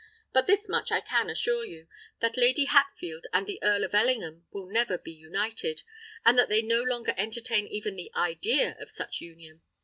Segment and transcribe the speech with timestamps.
[0.33, 4.65] But this much I can assure you—that Lady Hatfield and the Earl of Ellingham will
[4.65, 5.83] never be united,
[6.25, 9.61] and that they no longer entertain even the idea of such union.